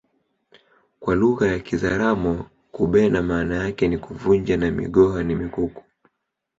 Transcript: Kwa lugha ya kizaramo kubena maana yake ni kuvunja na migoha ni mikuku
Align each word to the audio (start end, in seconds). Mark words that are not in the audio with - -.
Kwa 0.99 1.15
lugha 1.15 1.47
ya 1.47 1.59
kizaramo 1.59 2.49
kubena 2.71 3.21
maana 3.21 3.55
yake 3.55 3.87
ni 3.87 3.97
kuvunja 3.97 4.57
na 4.57 4.71
migoha 4.71 5.23
ni 5.23 5.35
mikuku 5.35 5.83